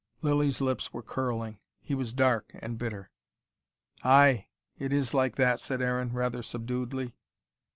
[0.23, 3.11] Lilly's lips were curling; he was dark and bitter.
[4.03, 4.47] "Ay,
[4.79, 7.13] it is like that," said Aaron, rather subduedly.